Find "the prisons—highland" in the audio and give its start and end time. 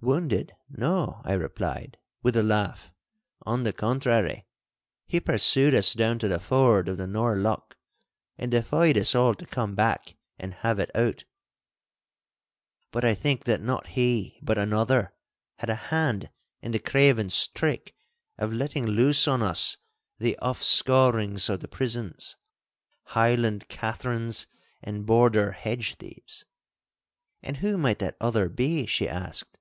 21.58-23.66